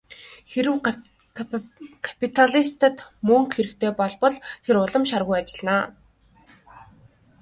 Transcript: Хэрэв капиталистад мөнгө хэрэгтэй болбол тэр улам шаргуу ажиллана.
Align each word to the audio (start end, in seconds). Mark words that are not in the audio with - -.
Хэрэв 0.51 0.75
капиталистад 2.07 2.95
мөнгө 3.27 3.51
хэрэгтэй 3.55 3.91
болбол 3.99 4.35
тэр 4.63 4.75
улам 4.83 5.03
шаргуу 5.09 5.35
ажиллана. 5.37 5.77